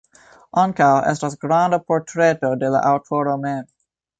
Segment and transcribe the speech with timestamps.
[0.61, 3.65] Ankaŭ estas granda portreto de la aŭtoro mem.